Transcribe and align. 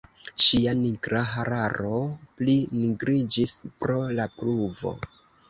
Ŝia 0.43 0.71
nigra 0.77 1.21
hararo 1.33 1.91
pli 2.41 2.57
nigriĝis 2.79 3.55
pro 3.85 4.01
la 4.19 4.27
pluvo. 4.41 4.97